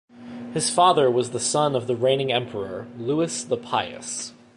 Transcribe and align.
His 0.55 0.71
father 0.71 1.11
was 1.11 1.29
the 1.29 1.39
son 1.39 1.75
of 1.75 1.85
the 1.85 1.95
reigning 1.95 2.31
Emperor, 2.31 2.87
Louis 2.97 3.43
the 3.43 3.55
Pious. 3.55 4.33